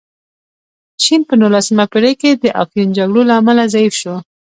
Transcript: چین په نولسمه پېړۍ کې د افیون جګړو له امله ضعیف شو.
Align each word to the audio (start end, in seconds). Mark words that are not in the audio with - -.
چین 1.01 1.21
په 1.27 1.33
نولسمه 1.41 1.85
پېړۍ 1.91 2.13
کې 2.21 2.31
د 2.33 2.45
افیون 2.63 2.89
جګړو 2.97 3.21
له 3.29 3.33
امله 3.39 3.63
ضعیف 3.73 3.93
شو. 4.01 4.15